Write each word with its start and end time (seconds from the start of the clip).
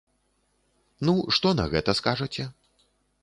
Ну, 1.09 1.13
што 1.37 1.47
на 1.59 1.65
гэта 1.73 1.95
скажаце? 1.99 2.43